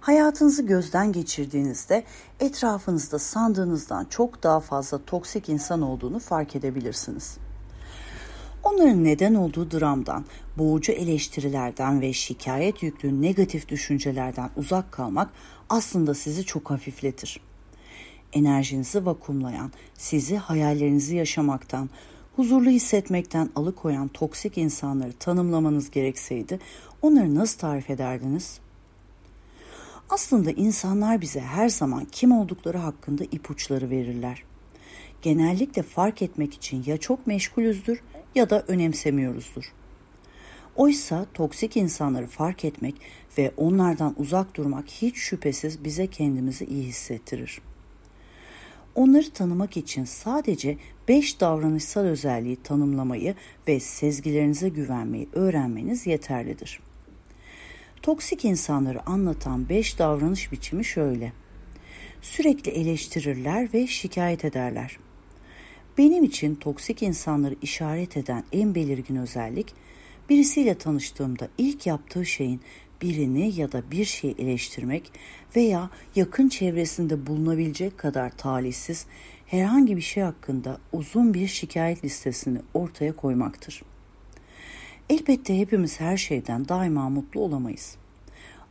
[0.00, 2.04] Hayatınızı gözden geçirdiğinizde
[2.40, 7.38] etrafınızda sandığınızdan çok daha fazla toksik insan olduğunu fark edebilirsiniz.
[8.62, 10.24] Onların neden olduğu dramdan,
[10.58, 15.30] boğucu eleştirilerden ve şikayet yüklü negatif düşüncelerden uzak kalmak
[15.68, 17.49] aslında sizi çok hafifletir.
[18.32, 21.90] Enerjinizi vakumlayan, sizi hayallerinizi yaşamaktan,
[22.36, 26.58] huzurlu hissetmekten alıkoyan toksik insanları tanımlamanız gerekseydi
[27.02, 28.60] onları nasıl tarif ederdiniz?''
[30.10, 34.42] Aslında insanlar bize her zaman kim oldukları hakkında ipuçları verirler.
[35.22, 38.02] Genellikle fark etmek için ya çok meşgulüzdür
[38.34, 39.72] ya da önemsemiyoruzdur.
[40.76, 42.94] Oysa toksik insanları fark etmek
[43.38, 47.60] ve onlardan uzak durmak hiç şüphesiz bize kendimizi iyi hissettirir.
[48.94, 50.76] Onları tanımak için sadece
[51.08, 53.34] beş davranışsal özelliği tanımlamayı
[53.68, 56.90] ve sezgilerinize güvenmeyi öğrenmeniz yeterlidir.''
[58.02, 61.32] Toksik insanları anlatan beş davranış biçimi şöyle.
[62.22, 64.98] Sürekli eleştirirler ve şikayet ederler.
[65.98, 69.74] Benim için toksik insanları işaret eden en belirgin özellik,
[70.28, 72.60] birisiyle tanıştığımda ilk yaptığı şeyin
[73.02, 75.12] birini ya da bir şeyi eleştirmek
[75.56, 79.06] veya yakın çevresinde bulunabilecek kadar talihsiz
[79.46, 83.82] herhangi bir şey hakkında uzun bir şikayet listesini ortaya koymaktır.
[85.10, 87.96] Elbette hepimiz her şeyden daima mutlu olamayız.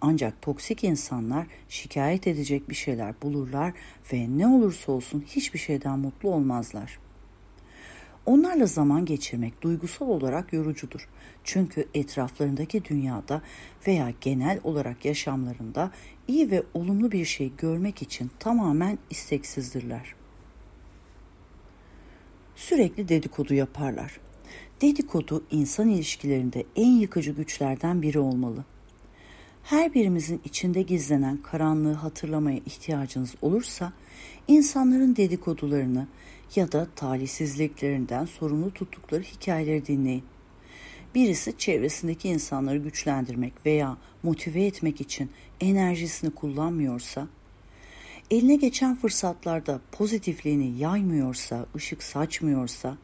[0.00, 3.72] Ancak toksik insanlar şikayet edecek bir şeyler bulurlar
[4.12, 6.98] ve ne olursa olsun hiçbir şeyden mutlu olmazlar.
[8.26, 11.08] Onlarla zaman geçirmek duygusal olarak yorucudur.
[11.44, 13.42] Çünkü etraflarındaki dünyada
[13.86, 15.90] veya genel olarak yaşamlarında
[16.28, 20.14] iyi ve olumlu bir şey görmek için tamamen isteksizdirler.
[22.56, 24.20] Sürekli dedikodu yaparlar.
[24.80, 28.64] Dedikodu insan ilişkilerinde en yıkıcı güçlerden biri olmalı.
[29.62, 33.92] Her birimizin içinde gizlenen karanlığı hatırlamaya ihtiyacınız olursa,
[34.48, 36.06] insanların dedikodularını
[36.54, 40.24] ya da talihsizliklerinden sorumlu tuttukları hikayeleri dinleyin.
[41.14, 45.30] Birisi çevresindeki insanları güçlendirmek veya motive etmek için
[45.60, 47.28] enerjisini kullanmıyorsa,
[48.30, 52.96] eline geçen fırsatlarda pozitifliğini yaymıyorsa, ışık saçmıyorsa,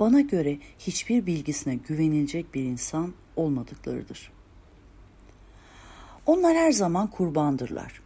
[0.00, 4.32] bana göre hiçbir bilgisine güvenilecek bir insan olmadıklarıdır.
[6.26, 8.05] Onlar her zaman kurbandırlar.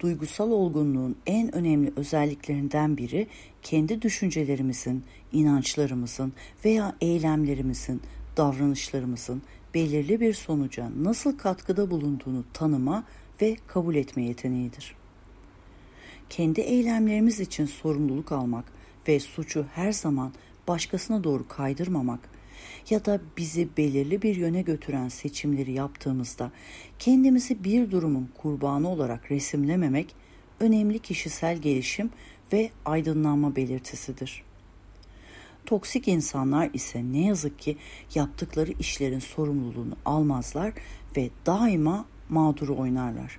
[0.00, 3.26] Duygusal olgunluğun en önemli özelliklerinden biri
[3.62, 6.32] kendi düşüncelerimizin, inançlarımızın
[6.64, 8.02] veya eylemlerimizin,
[8.36, 9.42] davranışlarımızın
[9.74, 13.04] belirli bir sonuca nasıl katkıda bulunduğunu tanıma
[13.42, 14.94] ve kabul etme yeteneğidir.
[16.30, 18.64] Kendi eylemlerimiz için sorumluluk almak
[19.08, 20.32] ve suçu her zaman
[20.68, 22.20] başkasına doğru kaydırmamak
[22.90, 26.50] ya da bizi belirli bir yöne götüren seçimleri yaptığımızda
[26.98, 30.14] kendimizi bir durumun kurbanı olarak resimlememek
[30.60, 32.10] önemli kişisel gelişim
[32.52, 34.42] ve aydınlanma belirtisidir.
[35.66, 37.76] Toksik insanlar ise ne yazık ki
[38.14, 40.72] yaptıkları işlerin sorumluluğunu almazlar
[41.16, 43.38] ve daima mağduru oynarlar.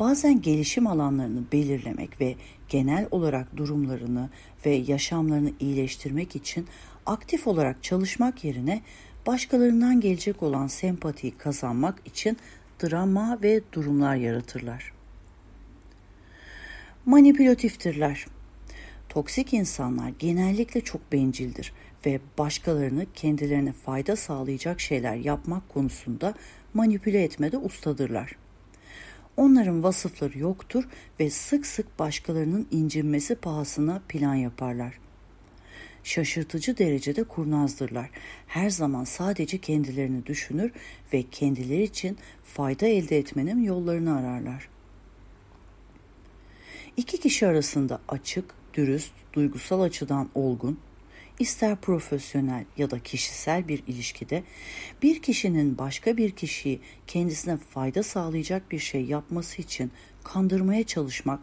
[0.00, 2.34] Bazen gelişim alanlarını belirlemek ve
[2.68, 4.30] genel olarak durumlarını
[4.66, 6.66] ve yaşamlarını iyileştirmek için
[7.08, 8.82] aktif olarak çalışmak yerine
[9.26, 12.36] başkalarından gelecek olan sempatiyi kazanmak için
[12.82, 14.92] drama ve durumlar yaratırlar.
[17.06, 18.26] Manipülatiftirler.
[19.08, 21.72] Toksik insanlar genellikle çok bencildir
[22.06, 26.34] ve başkalarını kendilerine fayda sağlayacak şeyler yapmak konusunda
[26.74, 28.32] manipüle etmede ustadırlar.
[29.36, 30.88] Onların vasıfları yoktur
[31.20, 35.07] ve sık sık başkalarının incinmesi pahasına plan yaparlar
[36.08, 38.10] şaşırtıcı derecede kurnazdırlar.
[38.46, 40.72] Her zaman sadece kendilerini düşünür
[41.12, 44.68] ve kendileri için fayda elde etmenin yollarını ararlar.
[46.96, 48.44] İki kişi arasında açık,
[48.74, 50.78] dürüst, duygusal açıdan olgun,
[51.38, 54.42] ister profesyonel ya da kişisel bir ilişkide
[55.02, 59.90] bir kişinin başka bir kişiyi kendisine fayda sağlayacak bir şey yapması için
[60.24, 61.40] kandırmaya çalışmak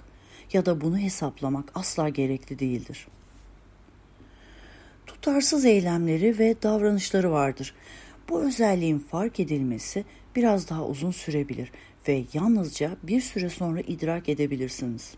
[0.53, 3.07] ya da bunu hesaplamak asla gerekli değildir
[5.25, 7.73] tutarsız eylemleri ve davranışları vardır.
[8.29, 10.05] Bu özelliğin fark edilmesi
[10.35, 11.71] biraz daha uzun sürebilir
[12.07, 15.13] ve yalnızca bir süre sonra idrak edebilirsiniz.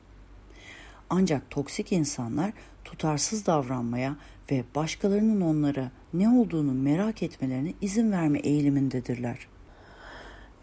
[1.10, 2.52] Ancak toksik insanlar
[2.86, 4.16] tutarsız davranmaya
[4.52, 9.48] ve başkalarının onlara ne olduğunu merak etmelerine izin verme eğilimindedirler.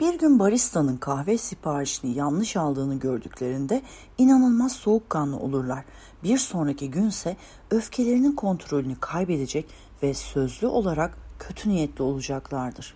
[0.00, 3.82] Bir gün baristanın kahve siparişini yanlış aldığını gördüklerinde
[4.18, 5.84] inanılmaz soğukkanlı olurlar.
[6.24, 7.36] Bir sonraki günse
[7.70, 9.66] öfkelerinin kontrolünü kaybedecek
[10.02, 12.94] ve sözlü olarak kötü niyetli olacaklardır.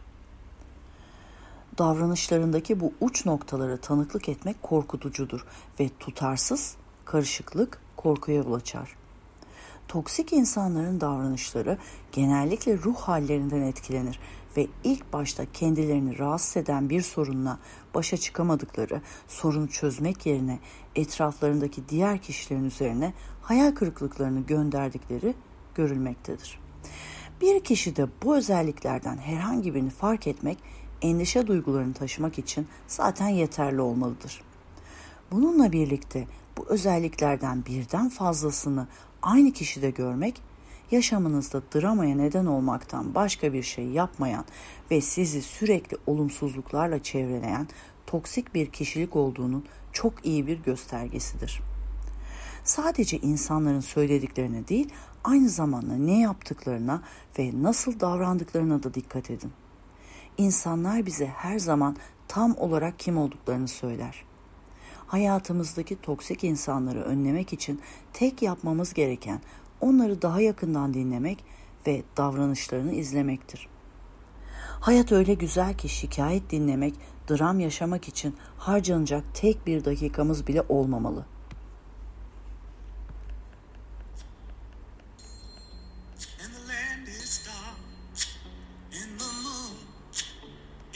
[1.79, 5.47] Davranışlarındaki bu uç noktalara tanıklık etmek korkutucudur
[5.81, 8.97] ve tutarsız, karışıklık korkuya yol açar.
[9.89, 11.79] Toksik insanların davranışları
[12.13, 14.21] genellikle ruh hallerinden etkilenir
[14.59, 17.59] ve ilk başta kendilerini rahatsız eden bir sorunla
[17.95, 20.59] başa çıkamadıkları sorunu çözmek yerine
[20.97, 23.13] etraflarındaki diğer kişilerin üzerine
[23.43, 25.35] hayal kırıklıklarını gönderdikleri
[25.75, 26.59] görülmektedir.
[27.41, 30.59] Bir kişide bu özelliklerden herhangi birini fark etmek
[31.03, 34.43] endişe duygularını taşımak için zaten yeterli olmalıdır.
[35.33, 36.27] Bununla birlikte
[36.57, 38.87] bu özelliklerden birden fazlasını
[39.23, 40.48] aynı kişide görmek
[40.91, 44.45] yaşamınızda dramaya neden olmaktan başka bir şey yapmayan
[44.91, 47.69] ve sizi sürekli olumsuzluklarla çevreleyen
[48.07, 51.61] toksik bir kişilik olduğunun çok iyi bir göstergesidir.
[52.65, 54.89] Sadece insanların söylediklerine değil,
[55.25, 57.03] aynı zamanda ne yaptıklarına
[57.39, 59.53] ve nasıl davrandıklarına da dikkat edin.
[60.39, 61.97] İnsanlar bize her zaman
[62.29, 64.25] tam olarak kim olduklarını söyler.
[65.07, 67.81] Hayatımızdaki toksik insanları önlemek için
[68.13, 69.41] tek yapmamız gereken
[69.81, 71.45] onları daha yakından dinlemek
[71.87, 73.69] ve davranışlarını izlemektir.
[74.81, 76.95] Hayat öyle güzel ki şikayet dinlemek,
[77.31, 81.27] dram yaşamak için harcanacak tek bir dakikamız bile olmamalı.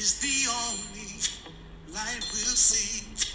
[0.03, 3.32] is the only light we'll see.